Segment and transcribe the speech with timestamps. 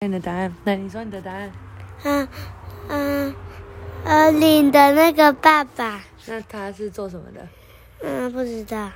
[0.00, 1.50] 你的答案，那你说你的答案。
[2.04, 2.28] 嗯
[2.88, 3.34] 嗯
[4.04, 7.48] 呃，领的那个爸爸，那他是做什么的？
[8.04, 8.92] 嗯，不知道。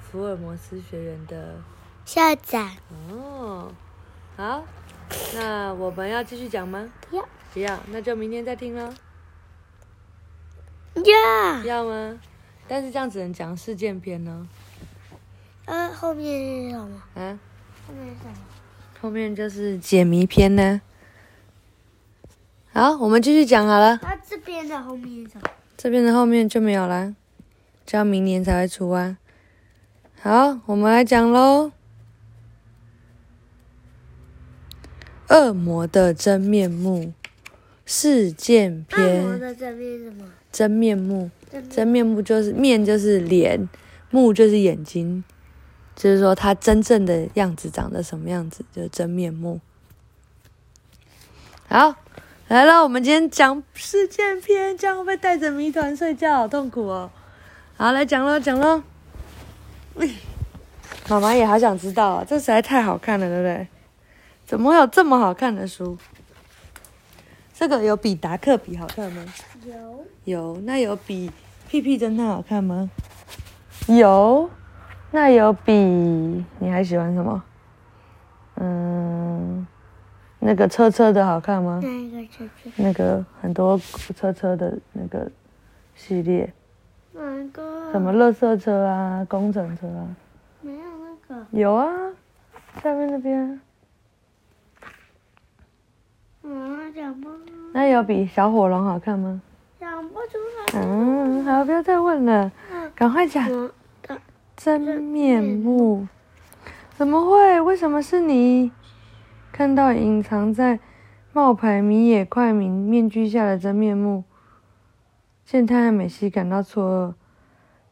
[0.00, 1.60] 福尔摩斯学院的
[2.06, 2.70] 校长，
[3.10, 3.70] 哦。
[4.34, 4.64] 好，
[5.34, 6.90] 那我们要继续讲吗？
[7.10, 8.90] 不要不要，那就明天再听喽。
[10.94, 12.18] 要，要吗？
[12.66, 14.48] 但是这样只能讲事件篇呢。
[15.66, 17.02] 呃，后面是什么？
[17.16, 17.38] 啊，
[17.86, 18.34] 后面是什么？
[19.02, 20.80] 后面就是解谜篇呢。
[22.72, 23.96] 好，我们继续讲好了。
[23.96, 25.50] 啊，这边的后面是什么？
[25.76, 27.12] 这边的后面就没有啦，
[27.84, 29.18] 就要明年才会出啊。
[30.20, 31.72] 好，我们来讲喽。
[35.30, 37.12] 恶魔的真面目
[37.84, 40.24] 事件篇恶魔篇，的这边是什么？
[40.52, 41.28] 真面目，
[41.68, 43.68] 真面目就是面就是脸，
[44.10, 45.24] 目就是眼睛，
[45.94, 49.60] 就是说他真正的样子长得什么样子，就是真面目。
[51.68, 51.94] 好，
[52.48, 56.36] 来了，我们今天讲事件篇，这样会不会带着谜团睡觉？
[56.36, 57.10] 好痛苦哦。
[57.76, 58.82] 好，来讲喽，讲喽。
[59.94, 60.10] 喂
[61.08, 63.68] 妈妈也好想知道啊，这实在太好看了，对不对？
[64.46, 65.96] 怎么会有这么好看的书？
[67.54, 69.24] 这个有比达克比好看吗？
[69.64, 71.30] 有有，那有比
[71.68, 72.90] 屁屁侦探好看吗？
[73.86, 74.50] 有，
[75.14, 75.72] 那有比
[76.58, 77.42] 你还喜欢什么？
[78.56, 79.66] 嗯，
[80.38, 81.80] 那个车车的好看吗？
[81.82, 82.70] 那一个车车？
[82.76, 83.78] 那个很多
[84.16, 85.30] 车车的那个
[85.94, 86.50] 系列，
[87.12, 87.92] 哪个？
[87.92, 88.10] 什么？
[88.10, 90.08] 乐色车啊，工程车啊，
[90.62, 90.78] 没有
[91.28, 91.46] 那个。
[91.50, 91.86] 有啊，
[92.82, 93.60] 下面那边。
[96.42, 97.28] 嗯，讲不，
[97.74, 99.42] 那有比小火龙好看吗？
[99.78, 100.38] 讲不出
[100.72, 100.80] 来。
[100.82, 103.46] 嗯，好，不要再问了，嗯，赶快讲。
[104.56, 106.06] 真面目？
[106.94, 107.60] 怎么会？
[107.60, 108.70] 为什么是你？
[109.50, 110.78] 看到隐藏在
[111.32, 114.24] 冒牌米野快明面具下的真面目，
[115.44, 117.14] 健太和美希感到错愕。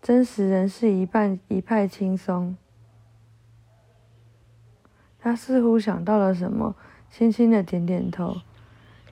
[0.00, 2.56] 真实人是一半一派轻松。
[5.18, 6.74] 他似乎想到了什么，
[7.10, 8.36] 轻轻的点点头。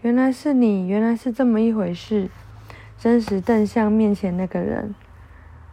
[0.00, 2.30] 原来是你，原来是这么一回事。
[2.96, 4.94] 真实瞪向面前那个人。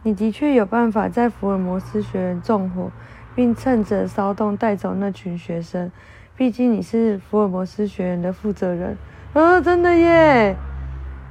[0.06, 2.92] 你的确有办法在福尔摩斯学院纵火，
[3.34, 5.90] 并趁着骚动带走那群学生。
[6.36, 8.96] 毕竟你是福尔摩斯学院的负责人。
[9.32, 10.54] 哦，真的耶！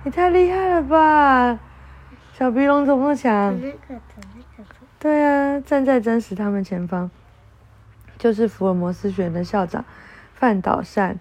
[0.03, 1.57] 你太厉害了吧！
[2.33, 3.57] 小鼻龙怎么那么强？
[3.61, 4.75] 那个的那个的。
[4.99, 7.09] 对啊，站在真实他们前方，
[8.17, 9.85] 就是福尔摩斯学院的校长
[10.33, 11.17] 范岛善。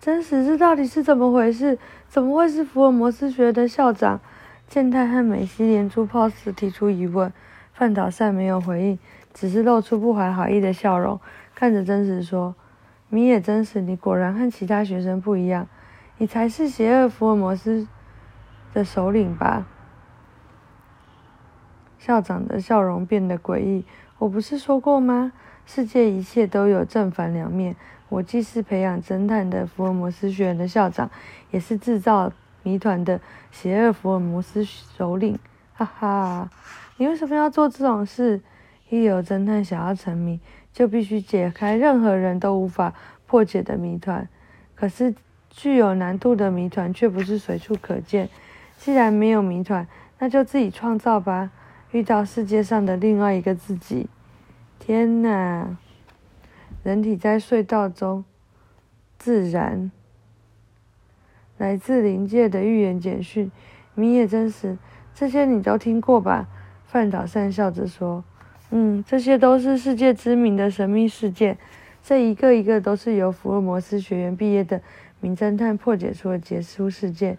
[0.00, 1.76] 真实这到底是怎么回事？
[2.08, 4.20] 怎么会是福尔摩斯学院的校长？
[4.66, 7.32] 健太和美希连珠炮似提出疑问，
[7.72, 8.98] 范岛善没有回应，
[9.32, 11.20] 只是露出不怀好意的笑容，
[11.54, 12.54] 看着真实说
[13.08, 15.68] ：“米野真实，你果然和其他学生不一样，
[16.18, 17.86] 你才是邪恶福尔摩斯
[18.72, 19.66] 的首领吧？”
[21.98, 23.84] 校长的笑容变得诡异。
[24.18, 25.32] 我不是说过吗？
[25.66, 27.76] 世界一切都有正反两面。
[28.10, 31.10] 我既是培养侦探的福尔摩斯学院的校长，
[31.50, 32.30] 也是制造
[32.64, 33.20] 谜团的
[33.52, 35.38] 邪恶福尔摩斯首领。
[35.74, 36.50] 哈哈，
[36.96, 38.40] 你为什么要做这种事？
[38.88, 40.40] 一有侦探想要成名，
[40.72, 42.92] 就必须解开任何人都无法
[43.26, 44.28] 破解的谜团。
[44.74, 45.14] 可是
[45.50, 48.28] 具有难度的谜团却不是随处可见。
[48.76, 49.86] 既然没有谜团，
[50.18, 51.50] 那就自己创造吧。
[51.92, 54.08] 遇到世界上的另外一个自己。
[54.78, 55.76] 天哪！
[56.82, 58.24] 人体在隧道中
[59.18, 59.90] 自燃。
[61.58, 63.50] 来自灵界的预言简讯，
[63.94, 64.76] 谜也真实，
[65.14, 66.48] 这些你都听过吧？
[66.86, 68.24] 范岛善笑着说
[68.70, 71.56] ：“嗯，这些都是世界知名的神秘事件，
[72.02, 74.80] 这一个一个都是由福尔摩斯学院毕业的
[75.20, 77.38] 名侦探破解出的杰出事件，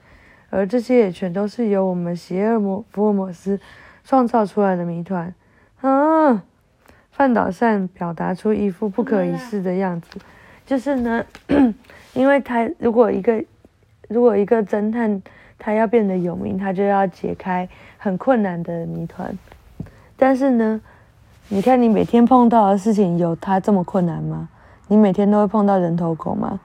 [0.50, 3.60] 而这些也全都是由我们邪恶魔福尔摩斯
[4.04, 5.34] 创造出来的谜团。”
[5.82, 6.44] 啊！
[7.12, 10.20] 范岛善表达出一副不可一世的样子，
[10.66, 11.26] 就是呢，
[12.14, 13.42] 因为他如果一个
[14.08, 15.22] 如果一个侦探
[15.58, 17.68] 他要变得有名，他就要解开
[17.98, 19.38] 很困难的谜团。
[20.18, 20.82] 但是呢，
[21.50, 24.50] 你看你每天碰到的事情有他这么困难吗？
[24.88, 26.60] 你每天都会碰到人头狗吗？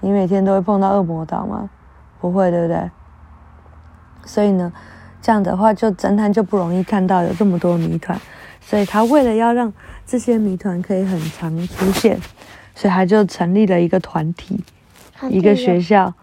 [0.00, 1.68] 你每天都会碰到恶魔岛吗？
[2.20, 2.90] 不会，对不对？
[4.24, 4.72] 所以呢，
[5.20, 8.18] 这样的话就侦探就不容易看到有这么多谜团。
[8.60, 9.70] 所以他为了要让
[10.06, 12.18] 这些谜团可以很常出现，
[12.74, 14.64] 所以他就成立了一个团体，
[15.30, 16.14] 一个学校，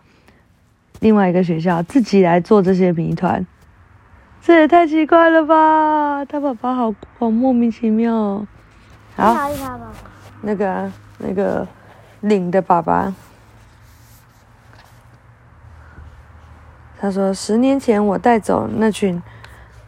[1.00, 3.46] 另外一个学校自己来做这些谜团，
[4.42, 6.26] 这也太奇怪了吧！
[6.26, 8.48] 他爸爸好好莫名其妙哦。
[9.16, 9.36] 好。
[10.42, 11.68] 那个啊那个
[12.22, 13.14] 领的爸爸。
[17.00, 19.20] 他说：“十年前，我带走那群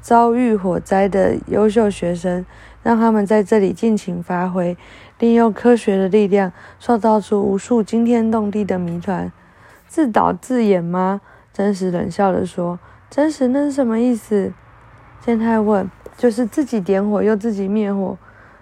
[0.02, 2.44] 遭遇火灾的优秀学生，
[2.82, 4.76] 让他们在这里尽情发挥，
[5.24, 9.32] 利用科学的力量，创造出无数惊天动地的谜团。
[9.88, 11.22] 自导自演吗？”
[11.54, 12.78] 真实冷笑着说
[13.10, 14.52] ：“真实，那是什么意思？”
[15.26, 18.18] 健太问：“就是自己点火又自己灭火。”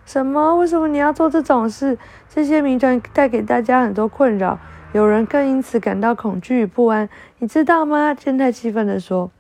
[0.05, 0.55] 什么？
[0.55, 1.97] 为什么你要做这种事？
[2.29, 4.59] 这些谜团带给大家很多困扰。
[4.93, 7.09] 有人更因此感到恐惧与不安，
[7.39, 8.13] 你知道吗？
[8.13, 9.31] 健太气愤地说：“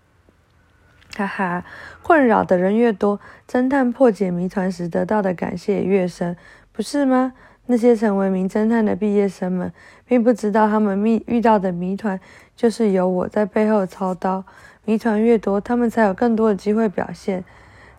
[1.15, 1.63] 哈哈，
[2.01, 6.35] 困扰的人越多，侦探破解谜团时得到的感谢也越深，
[6.71, 7.33] 不是吗？
[7.67, 9.71] 那些成为名侦探的毕业生们，
[10.05, 12.19] 并不知道他们遇遇到的谜团
[12.55, 14.43] 就是由我在背后操刀。
[14.83, 17.43] 谜团越多，他们才有更多的机会表现。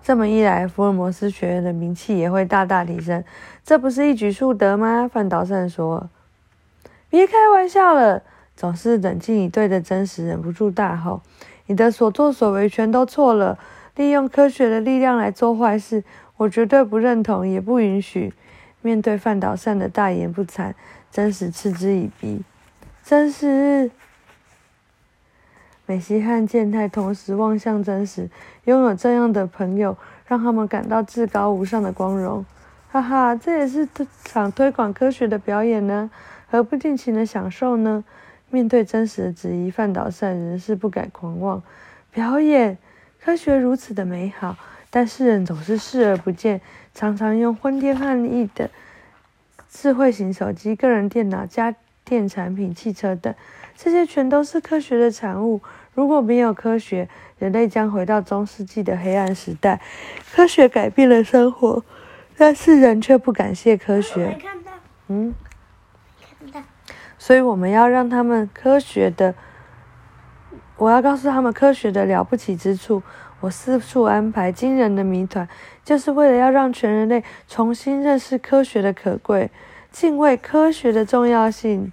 [0.02, 3.22] 这么一来，福尔摩斯学院的名气也会大大提升，
[3.64, 6.10] 这不是一举数得吗？”范岛善说。
[7.08, 8.22] 别开玩笑了！
[8.56, 11.22] 总是冷静以对的真实忍不住大吼
[11.66, 13.58] ：“你的所作所为全都错了！
[13.94, 16.02] 利用科学的力量来做坏事，
[16.36, 18.34] 我绝对不认同，也不允许。”
[18.82, 20.74] 面对范岛善的大言不惭，
[21.10, 22.42] 真实嗤之以鼻。
[23.02, 23.90] 真实，
[25.86, 28.28] 美西和健太同时望向真实，
[28.64, 29.96] 拥有这样的朋友，
[30.26, 32.44] 让他们感到至高无上的光荣。
[32.90, 33.88] 哈哈，这也是
[34.24, 36.10] 场推广科学的表演呢。
[36.50, 38.04] 何不尽情的享受呢？
[38.50, 41.62] 面对真实的质疑，范岛善仍是不敢狂妄。
[42.10, 42.76] 表演
[43.18, 44.56] 科学如此的美好，
[44.94, 46.60] 但世人总是视而不见，
[46.94, 48.68] 常常用昏天暗地的
[49.70, 51.74] 智慧型手机、个人电脑、家
[52.04, 53.34] 电产品、汽车等，
[53.74, 55.62] 这些全都是科学的产物。
[55.94, 57.08] 如果没有科学，
[57.38, 59.80] 人类将回到中世纪的黑暗时代。
[60.30, 61.82] 科学改变了生活，
[62.36, 64.38] 但世人却不感谢科学。
[65.08, 65.34] 嗯。
[67.18, 69.34] 所以我们要让他们科学的，
[70.76, 73.02] 我要告诉他们科学的了不起之处。
[73.42, 75.48] 我四处安排惊人的谜团，
[75.84, 79.50] 就是为了要让全人类重新认识科学的可贵，
[79.90, 81.90] 敬畏科学的重要性。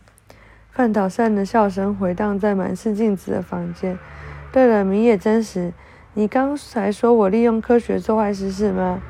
[0.71, 3.97] 范岛善的笑声回荡在满是镜子的房间。
[4.51, 5.73] 对了，谜也真实。
[6.13, 9.01] 你刚才说我利用科学做坏事是吗？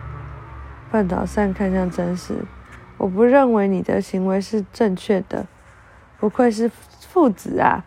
[0.90, 2.46] 范岛善看向真实，
[2.98, 5.46] 我不认为你的行为是正确的。
[6.18, 6.72] 不愧是
[7.10, 7.84] 父子啊！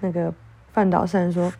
[0.00, 0.32] 那个
[0.72, 1.52] 范岛善说，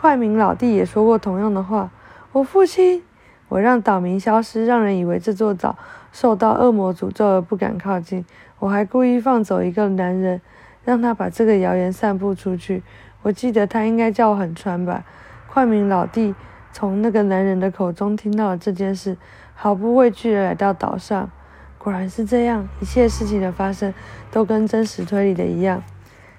[0.00, 1.90] 快明老弟也说过同样的话。
[2.32, 3.02] 我父亲，
[3.50, 5.76] 我让岛民消失，让人以为这座岛
[6.10, 8.24] 受到恶魔诅咒而不敢靠近。
[8.60, 10.40] 我还故意放走一个男人，
[10.86, 12.82] 让他把这个谣言散布出去。
[13.20, 15.04] 我记得他应该叫我很川吧？
[15.46, 16.34] 快明老弟
[16.72, 19.18] 从那个男人的口中听到了这件事，
[19.54, 21.30] 毫不畏惧地来到岛上。
[21.76, 23.92] 果然是这样，一切事情的发生
[24.30, 25.82] 都跟真实推理的一样。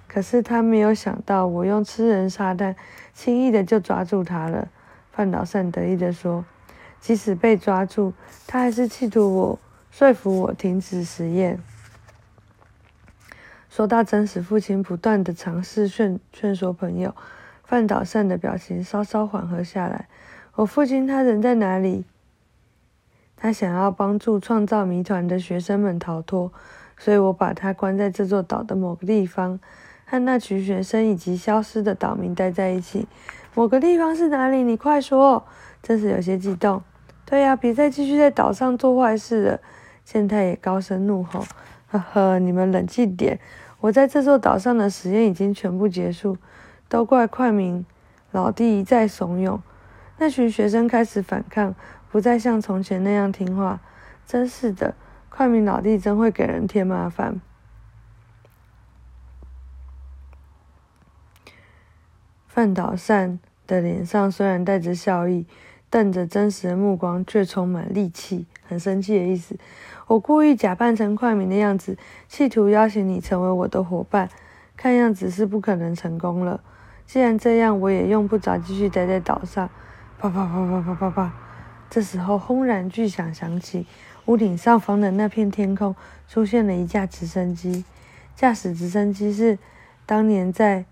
[0.07, 2.75] 可是他没有想到，我用吃人撒旦，
[3.13, 4.69] 轻易的就抓住他了。
[5.11, 6.45] 范岛善得意的说
[6.99, 8.13] ：“即使被抓住，
[8.47, 9.59] 他还是企图我
[9.91, 11.59] 说服我停止实验。”
[13.69, 17.15] 说到真实，父亲不断的尝试劝劝说朋友，
[17.63, 20.07] 范岛善的表情稍稍缓和下来。
[20.55, 22.03] 我父亲他人在哪里？
[23.37, 26.51] 他想要帮助创造谜团的学生们逃脱，
[26.97, 29.59] 所以我把他关在这座岛的某个地方，
[30.11, 33.07] 和那群学生以及消失的岛民待在一起。
[33.56, 34.61] 某个地方是哪里？
[34.61, 35.45] 你快说！
[35.81, 36.83] 真是有些激动。
[37.25, 39.59] 对呀，别再继续在岛上做坏事了。
[40.03, 41.45] 健太也高声怒吼
[41.87, 43.39] ：“呵呵，你们冷静点！
[43.80, 46.35] 我在这座岛上的实验已经全部结束，
[46.89, 47.85] 都怪快明
[48.31, 49.61] 老弟一再怂恿，
[50.18, 51.73] 那群学生开始反抗。”
[52.11, 53.80] 不再像从前那样听话，
[54.27, 54.94] 真是的，
[55.30, 57.39] 快明老弟真会给人添麻烦。
[62.53, 65.45] 范岛善的脸上虽然带着笑意，
[65.89, 69.55] 瞪着真实的目光却充满戾气，很生气的意思。
[70.07, 74.27] 我故意假扮成快明的样子，企图邀请你成为我的伙伴，
[74.75, 76.61] 看样子是不可能成功了。
[77.05, 79.69] 既然这样，我也用不着继续待在岛上。
[80.19, 81.33] 啪啪啪啪啪啪啪。
[81.89, 83.87] 这时候，轰然巨响响起，
[84.25, 85.95] 屋顶上方的那片天空
[86.27, 87.85] 出现了一架直升机。
[88.35, 89.57] 驾驶直升机是
[90.05, 90.83] 当年在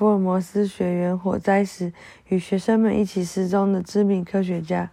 [0.00, 1.92] 福尔摩斯学园火灾时
[2.28, 4.88] 与学生们一起失踪的知名科学家。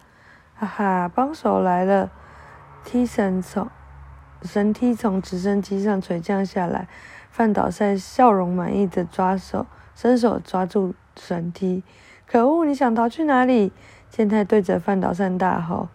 [0.54, 2.12] 哈哈，帮手来了！
[2.84, 3.70] 梯绳从
[4.42, 6.90] 绳梯从直升机上垂降下来，
[7.32, 11.86] 范岛赛笑容满意的抓手伸手抓住绳梯。
[12.26, 12.66] 可恶！
[12.66, 13.72] 你想逃去哪里？
[14.10, 15.88] 健太对着范岛善大吼，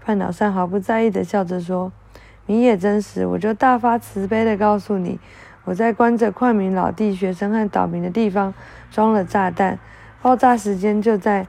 [0.00, 1.92] 范岛善毫不在意的笑着说
[2.46, 5.20] ：“你也真实，我就大发慈悲的告诉你，
[5.66, 8.54] 我在关着快明老弟学生和岛民的地方
[8.90, 9.78] 装了炸弹，
[10.22, 11.46] 爆炸时间就在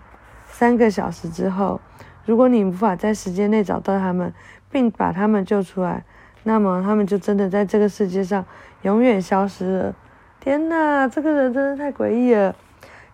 [0.48, 1.80] 三个小时之后。
[2.26, 4.34] 如果你无法在时间内找到他们，
[4.72, 6.04] 并把他们救出来，
[6.44, 8.44] 那么他们就真的在这个世界上
[8.82, 9.96] 永远消失了。
[10.40, 12.56] 天哪，这个人真的太诡异了！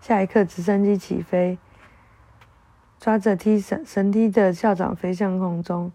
[0.00, 1.58] 下一刻，直升机起飞，
[2.98, 5.92] 抓着梯神神梯的校长飞向空中。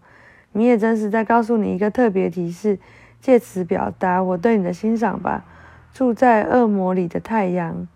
[0.52, 2.78] 米也真实在告诉你一个特别提示，
[3.20, 5.44] 借此表达我对你的欣赏吧。
[5.92, 7.88] 住在恶魔里的太阳，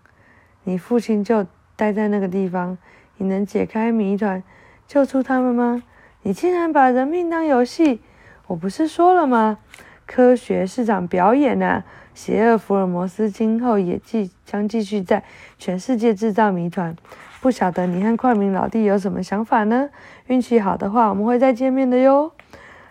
[0.63, 2.77] 你父亲就待在那个地方。
[3.17, 4.43] 你能解开谜团，
[4.87, 5.83] 救出他们吗？
[6.23, 8.01] 你竟然把人命当游戏！
[8.47, 9.59] 我不是说了吗？
[10.05, 11.83] 科学是场表演呐！
[12.13, 15.23] 邪恶福尔摩斯今后也继将继续在
[15.57, 16.95] 全世界制造谜团。
[17.41, 19.89] 不晓得你和快明老弟有什么想法呢？
[20.27, 22.31] 运气好的话，我们会再见面的哟。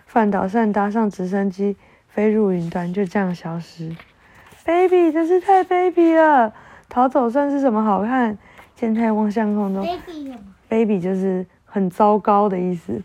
[0.05, 1.77] 范岛善搭上直升机
[2.15, 3.93] 飞入云端，就这样消失。
[4.63, 6.53] Baby，真是太 baby 了！
[6.87, 8.37] 逃走算是什么好看？
[8.73, 9.85] 健太望向空中。
[10.69, 13.01] Baby 就是很糟糕的意思。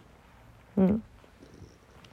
[0.77, 1.03] 嗯。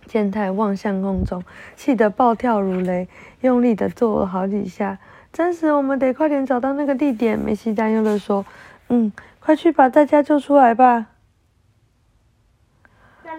[0.08, 1.44] 健太望向空中，
[1.76, 3.08] 气得暴跳如雷，
[3.42, 4.98] 用力的揍了好几下。
[5.32, 7.38] 真实，我们得快点找到那个地点。
[7.38, 8.44] 梅西担忧的说
[8.90, 11.06] ：“嗯，快去把大家救出来吧。”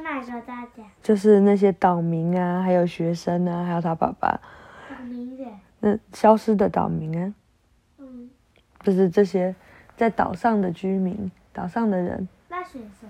[0.02, 0.82] 哪个大家？
[1.02, 4.40] 就是那些岛民啊，还有学生啊，还有他爸爸。
[4.90, 5.44] 岛民的。
[5.80, 7.34] 那消失的岛民啊。
[7.98, 8.28] 嗯。
[8.82, 9.54] 就是这些
[9.96, 12.28] 在岛上的居民，岛上的人。
[12.48, 13.08] 那学生。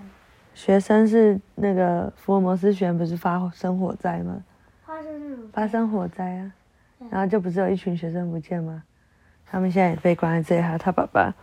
[0.53, 4.43] 学生是那个福尔摩斯学院不是发生火灾吗？
[4.85, 6.51] 发生发生火灾啊，
[7.09, 8.83] 然后就不是有一群学生不见吗？
[9.45, 11.33] 他们现在也被关在这里，还有他爸爸。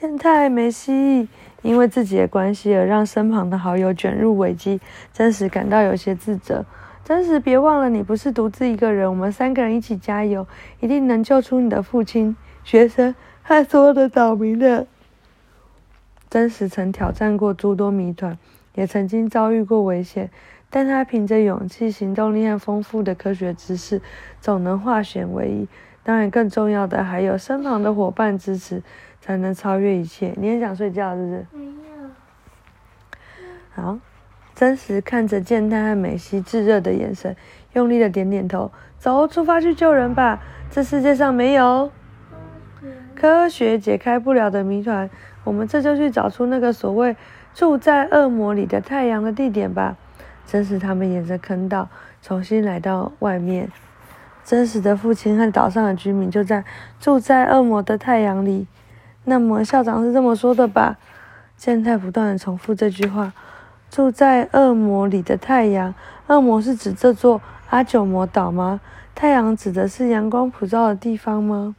[0.00, 1.26] 健太梅西
[1.60, 4.80] 因为自己的关系而让身旁的好友卷入危机，
[5.12, 6.64] 真实感到有些自责。
[7.04, 10.46] 真实，别忘了你不是独自一个人，我们三个人一起加油，
[10.78, 13.12] 一定能救出你的父亲、学生
[13.42, 14.86] 和所有的岛民的。
[16.30, 18.38] 真实曾挑战过诸多谜团，
[18.76, 20.30] 也曾经遭遇过危险，
[20.70, 24.00] 但他凭着勇气、行动力和丰富的科学知识，
[24.40, 25.66] 总能化险为夷。
[26.04, 28.80] 当然，更重要的还有身旁的伙伴支持。
[29.20, 30.34] 才能超越一切。
[30.36, 31.46] 你也想睡觉是不是？
[31.52, 31.72] 没有。
[33.74, 33.98] 好，
[34.54, 37.36] 真实看着健太和美希炙热的眼神，
[37.74, 38.70] 用力的点点头。
[38.98, 40.42] 走，出发去救人吧！
[40.70, 41.90] 这世界上没有
[43.14, 45.08] 科学解开不了的谜团。
[45.44, 47.16] 我们这就去找出那个所谓
[47.54, 49.96] 住在恶魔里的太阳的地点吧。
[50.44, 51.88] 真实他们沿着坑道
[52.20, 53.70] 重新来到外面。
[54.44, 56.64] 真实的父亲和岛上的居民就在
[56.98, 58.66] 住在恶魔的太阳里。
[59.24, 60.96] 那么校长是这么说的吧？
[61.56, 63.32] 健太不断的重复这句话。
[63.90, 65.94] 住在恶魔里的太阳，
[66.26, 68.80] 恶魔是指这座阿九魔岛吗？
[69.14, 71.74] 太阳指的是阳光普照的地方吗？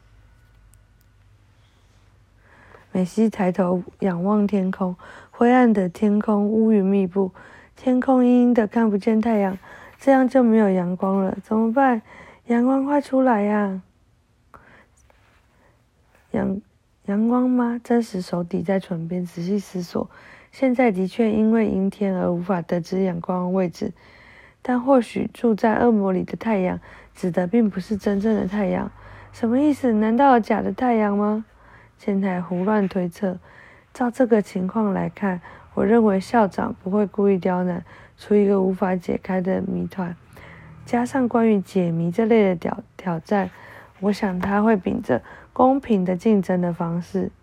[2.92, 4.96] 美西抬头仰望天空，
[5.30, 7.32] 灰暗的天空乌云密布，
[7.76, 9.56] 天空阴阴的看不见太阳，
[10.00, 12.02] 这样就没有阳光了，怎么办？
[12.48, 13.82] 阳光快出来呀！
[16.32, 16.60] 阳。
[17.10, 17.82] 阳光吗？
[17.84, 20.08] 真实手抵在唇边，仔细思索。
[20.52, 23.92] 现在的确因为阴天而无法得知阳光的位置，
[24.62, 26.80] 但或许住在恶魔里的太阳，
[27.16, 28.92] 指的并不是真正的太阳。
[29.34, 29.92] 什么意思？
[29.92, 31.46] 难道假的太阳吗？
[31.98, 33.40] 前台胡乱推测。
[33.92, 35.42] 照这个情况来看，
[35.74, 37.84] 我认为校长不会故意刁难
[38.20, 40.16] 出一个无法解开的谜团，
[40.86, 43.50] 加上关于解谜这类的挑挑战，
[44.02, 45.22] 我想他会秉着。
[45.52, 47.34] 公平的竞争的方式。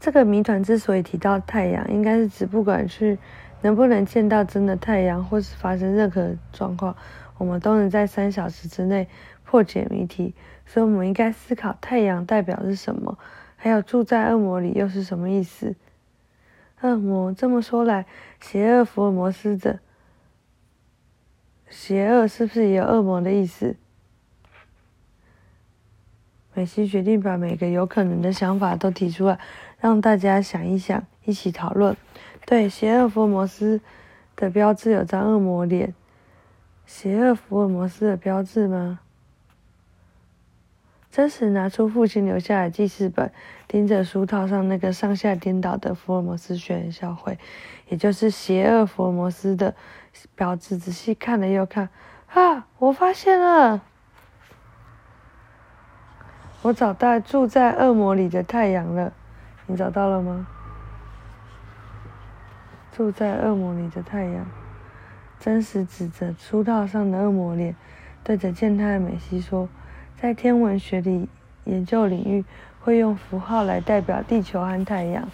[0.00, 3.16] 这个谜团之所以提到太阳，应该是指不管是
[3.62, 6.96] 能不能见到真的太阳，或是发生任何状况，
[7.38, 9.06] 我们都能在三小时之内
[9.44, 10.34] 破解谜题。
[10.66, 13.16] 所以，我们应该思考太阳代表是什么，
[13.54, 15.76] 还有住在恶魔里又是什么意思？
[16.80, 18.06] 恶魔这么说来，
[18.40, 19.78] 邪恶福尔摩斯的
[21.70, 23.76] 邪恶是不是也有恶魔的意思？
[26.56, 29.38] 美西决定把每个有可能的想法都提出来，
[29.78, 31.94] 让大家想一想，一起讨论。
[32.46, 33.82] 对，邪恶福尔摩斯
[34.34, 35.94] 的标志有张恶魔脸。
[36.86, 39.00] 邪恶福尔摩斯的标志吗？
[41.10, 43.30] 真实拿出父亲留下的记事本，
[43.68, 47.38] 盯着书套上那个上下颠倒的福尔摩斯学院校徽，
[47.90, 49.74] 也就是邪恶福尔摩斯的
[50.34, 51.90] 标志，仔细看了又看。
[52.32, 52.66] 啊！
[52.78, 53.82] 我发现了。
[56.66, 59.12] 我找到住在恶魔里的太阳了，
[59.66, 60.48] 你找到了吗？
[62.90, 64.44] 住在恶魔里的太阳。
[65.38, 67.76] 真实指着书套上的恶魔脸，
[68.24, 69.68] 对着健太美希说
[70.20, 71.28] ：“在天文学里
[71.66, 72.44] 研究领域，
[72.80, 75.28] 会用符号来代表地球和太阳。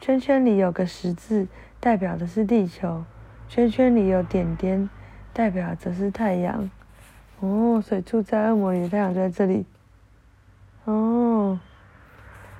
[0.00, 1.48] 圈圈里有个十字，
[1.80, 3.02] 代表的是地球；
[3.48, 4.88] 圈圈里有点点，
[5.32, 6.70] 代表则是太阳。
[7.40, 9.66] 哦，所以住在恶魔里的太阳就在这里。
[10.84, 11.58] 哦，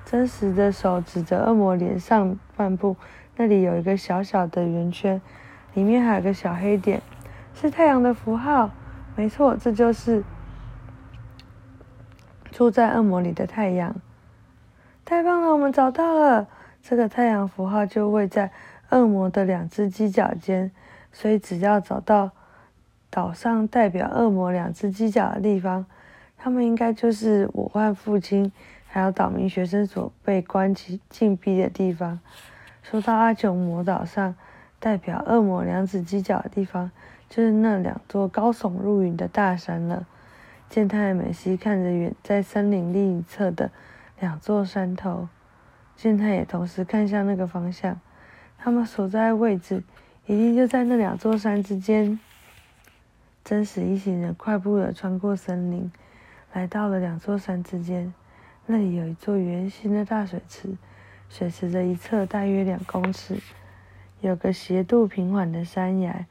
[0.05, 2.95] 真实的手指着恶魔脸上半部，
[3.35, 5.21] 那里有一个小小的圆圈。”
[5.73, 7.01] 里面还有个小黑点，
[7.53, 8.71] 是太阳的符号。
[9.15, 10.21] 没错，这就是
[12.51, 13.95] 住在恶魔里的太阳。
[15.05, 16.49] 太棒了，我们找到了
[16.83, 18.51] 这个太阳符号，就位在
[18.89, 20.71] 恶魔的两只犄角间。
[21.13, 22.31] 所以，只要找到
[23.09, 25.85] 岛上代表恶魔两只犄角的地方，
[26.41, 28.51] 他们应该就是我和父亲
[28.87, 32.19] 还有岛民学生所被关起禁闭的地方。
[32.81, 34.35] 说到阿琼魔岛上。
[34.83, 36.89] 代表恶魔两指犄角的地方，
[37.29, 40.07] 就是那两座高耸入云的大山了。
[40.71, 43.69] 健太美希看着远在森林另一侧的
[44.19, 45.29] 两座山头，
[45.95, 48.01] 健太也同时看向那个方向。
[48.57, 49.83] 他们所在位置
[50.25, 52.19] 一定就在那两座山之间。
[53.45, 55.91] 真实一行人快步的穿过森林，
[56.53, 58.13] 来到了两座山之间。
[58.65, 60.75] 那里有一座圆形的大水池，
[61.29, 63.37] 水池的一侧大约两公尺。
[64.21, 66.27] 有个斜度平缓的山崖，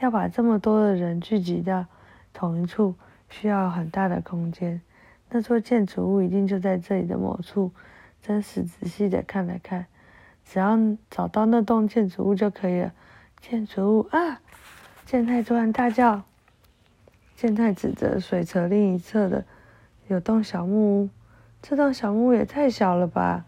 [0.00, 1.86] 要把这么多的人聚集到
[2.32, 2.94] 同一处，
[3.28, 4.80] 需要很大的空间。
[5.30, 7.72] 那座建筑物一定就在这里的某处。
[8.22, 9.86] 真实仔细的看了看，
[10.44, 12.92] 只要找到那栋建筑物就可以了。
[13.40, 14.42] 建筑物啊！
[15.06, 16.22] 健太突然大叫。
[17.34, 19.46] 健太指着水池另一侧的
[20.10, 21.08] 有栋小木屋。
[21.62, 23.44] 这栋小木屋也太小了吧！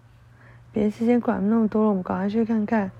[0.71, 2.93] 别时间管那么多了，我们赶快去看看。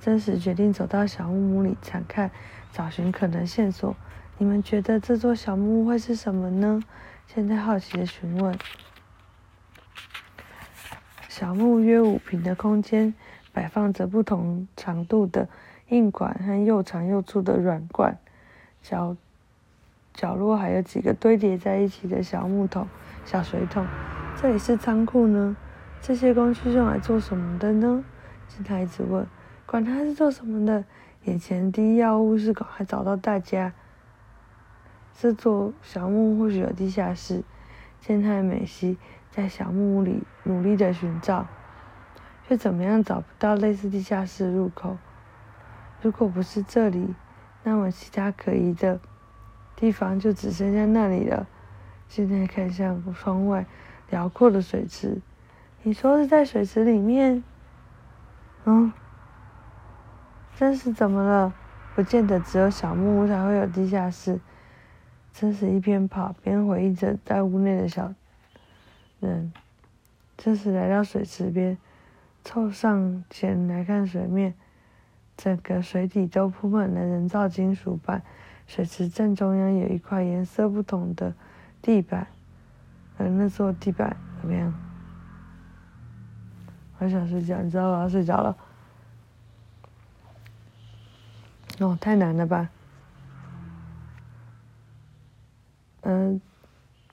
[0.00, 2.32] 真实决定走到小木屋里查看，
[2.72, 3.94] 找寻可能线索。
[4.36, 6.82] 你们觉得这座小木屋会是什么呢？
[7.28, 8.58] 现在好奇的询问。
[11.28, 13.14] 小木屋约五平的空间，
[13.52, 15.48] 摆放着不同长度的
[15.90, 18.18] 硬管和又长又粗的软管。
[18.82, 19.16] 角
[20.14, 22.88] 角落还有几个堆叠在一起的小木桶、
[23.24, 23.84] 小水桶。
[24.40, 25.56] 这里是仓库呢？
[26.00, 28.04] 这些工具用来做什么的呢？
[28.48, 29.26] 是他一直问。
[29.66, 30.84] 管他是做什么的，
[31.24, 33.72] 眼前第一要务是赶快找到大家。
[35.18, 37.42] 这座小木屋或许有地下室。
[38.00, 38.98] 健太美希
[39.30, 41.46] 在小木屋里努力的寻找，
[42.46, 44.96] 却怎么样找不到类似地下室入口。
[46.02, 47.14] 如果不是这里，
[47.62, 49.00] 那么其他可疑的
[49.76, 51.46] 地方就只剩下那里了。
[52.08, 53.66] 现在看向窗外
[54.10, 55.20] 辽阔的水池，
[55.82, 57.42] 你说是在水池里面？
[58.64, 58.92] 嗯。
[60.56, 61.52] 真是怎么了？
[61.96, 64.38] 不见得只有小木屋才会有地下室。
[65.32, 68.14] 真是一边跑边回忆着在屋内的小
[69.18, 69.52] 人。
[70.36, 71.76] 真是来到水池边，
[72.44, 74.54] 凑上前来看水面，
[75.36, 78.22] 整个水底都铺满了人造金属板。
[78.66, 81.34] 水池正中央有一块颜色不同的
[81.82, 82.26] 地板，
[83.18, 84.72] 而那座地板怎么样？
[86.98, 88.56] 我想睡觉，你知道我要睡着了。
[91.80, 92.70] 哦，太难了吧！
[96.02, 96.40] 嗯，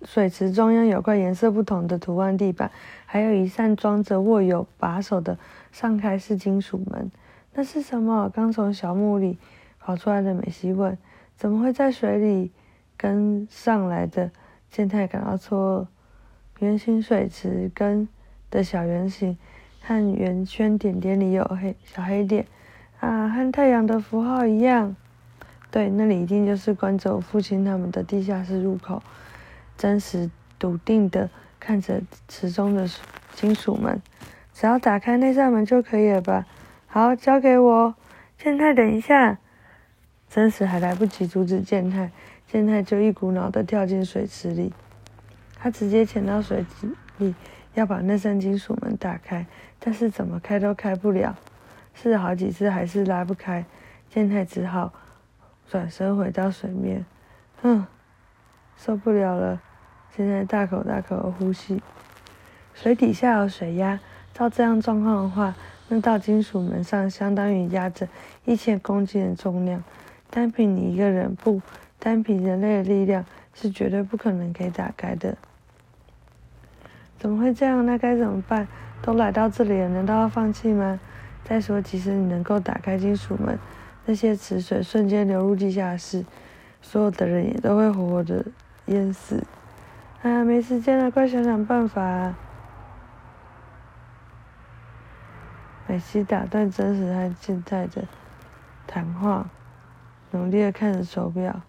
[0.03, 2.71] 水池中央有块颜色不同的图案地板，
[3.05, 5.37] 还有一扇装着握有把手的
[5.71, 7.11] 上开式金属门。
[7.53, 8.29] 那是什么？
[8.29, 9.39] 刚从小木里
[9.79, 10.95] 跑出来的美希问
[11.41, 12.51] ：“怎么会在水里？”
[12.95, 14.29] 跟上来的
[14.69, 15.87] 健太感到错
[16.59, 16.63] 愕。
[16.63, 18.07] 圆形水池跟
[18.51, 19.35] 的小圆形
[19.81, 22.45] 和圆圈点点里有黑小黑点。
[22.99, 24.95] 啊，和太阳的符号一样，
[25.71, 29.01] 对，那里一定就是关着我父亲他们的地下室入口。
[29.75, 31.27] 真实笃定的
[31.59, 32.87] 看着池中的
[33.33, 33.99] 金属门，
[34.53, 36.45] 只要打开那扇门就可以了吧？
[36.85, 37.95] 好，交给我。
[38.37, 39.39] 健太，等一下。
[40.33, 42.09] 真实还来不及阻止健太，
[42.49, 44.71] 健太就一股脑的跳进水池里。
[45.55, 47.35] 他直接潜到水池里，
[47.73, 49.45] 要把那扇金属门打开，
[49.77, 51.35] 但是怎么开都开不了。
[51.93, 53.65] 试了好几次还是拉不开，
[54.09, 54.93] 健太只好
[55.69, 57.05] 转身回到水面。
[57.61, 57.85] 哼，
[58.77, 59.61] 受不了了！
[60.15, 61.81] 现在大口大口的呼吸。
[62.73, 63.99] 水底下有水压，
[64.33, 65.53] 照这样状况的话，
[65.89, 68.07] 那道金属门上相当于压着
[68.45, 69.83] 一千公斤的重量，
[70.31, 71.61] 单凭你一个人不，
[71.99, 75.37] 单凭人类的力量是绝对不可能可以打开的。
[77.19, 77.85] 怎么会这样？
[77.85, 78.67] 那该怎么办？
[79.03, 80.99] 都来到这里了，难道要放弃吗？
[81.43, 83.59] 再说，即使你能够打开金属门，
[84.05, 86.23] 那些池水瞬间流入地下室，
[86.81, 88.45] 所有的人也都会活活的
[88.85, 89.43] 淹死。
[90.23, 92.37] 啊，没时间了，快想想办法啊！
[95.87, 98.03] 美西打断真实和现在的
[98.87, 99.49] 谈话，
[100.31, 101.61] 努力的看着手表。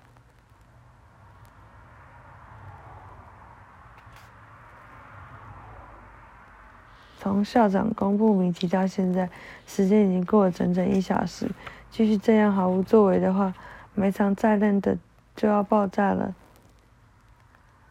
[7.18, 9.31] 从校长公布谜题到现在，
[9.66, 11.48] 时间已经过了整整一小时。
[11.90, 13.55] 继续这样毫无作为的话，
[13.94, 14.98] 每场再烂的
[15.37, 16.35] 就要爆炸了。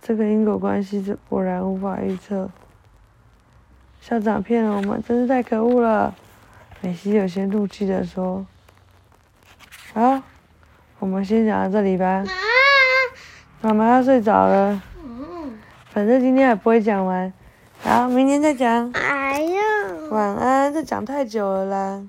[0.01, 2.49] 这个因果关系是果然无法预测。
[4.01, 6.13] 校长骗了我们，真是太可恶了！
[6.81, 8.45] 美西有些怒气的说
[9.93, 10.23] ：“啊，
[11.01, 12.23] 我们先讲到这里吧。
[13.59, 14.79] 妈妈要睡着了，
[15.91, 17.33] 反正今天也不会讲完。
[17.81, 18.91] 好，明天再讲。
[18.93, 19.61] 哎呀，
[20.11, 22.03] 晚安，这讲太久了啦。